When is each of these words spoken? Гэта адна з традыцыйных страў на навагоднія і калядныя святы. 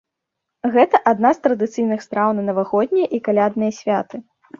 Гэта 0.75 1.01
адна 1.11 1.29
з 1.37 1.43
традыцыйных 1.47 1.99
страў 2.05 2.33
на 2.37 2.45
навагоднія 2.47 3.07
і 3.19 3.21
калядныя 3.29 3.71
святы. 3.81 4.15